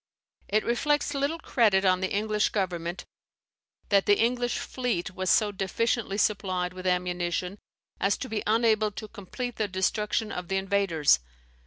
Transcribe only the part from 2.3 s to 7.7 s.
Government that the English fleet was so deficiently supplied with ammunition,